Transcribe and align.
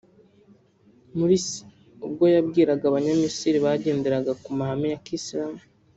Mursi 1.17 1.55
ubwo 2.05 2.25
yabwiraga 2.35 2.83
Abanyamisiri 2.87 3.57
bagendera 3.65 4.17
ku 4.43 4.49
mahame 4.57 4.87
ya 4.93 4.99
kisilamu 5.05 5.61